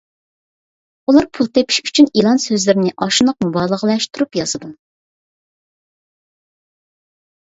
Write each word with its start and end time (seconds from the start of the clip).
ئۇلار 1.11 1.27
پۇل 1.37 1.49
تېپىش 1.57 1.77
ئۈچۈن 1.89 2.09
ئېلان 2.19 2.41
سۆزلىرىنى 2.45 2.93
ئاشۇنداق 3.05 3.45
مۇبالىغىلەشتۈرۈپ 3.47 4.41
يازىدۇ. 4.41 4.73